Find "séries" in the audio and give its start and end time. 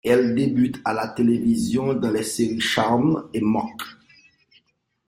2.23-2.59